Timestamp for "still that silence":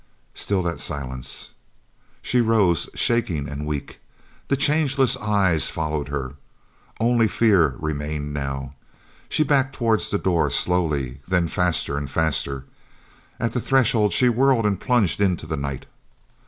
0.33-1.51